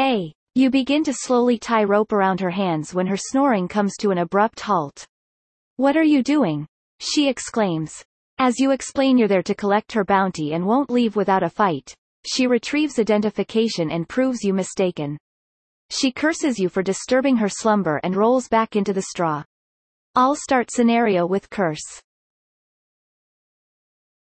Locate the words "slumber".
17.48-18.00